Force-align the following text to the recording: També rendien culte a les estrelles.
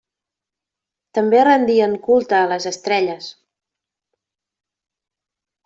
També 1.17 1.41
rendien 1.43 1.93
culte 2.07 2.37
a 2.39 2.49
les 2.53 2.67
estrelles. 2.71 3.29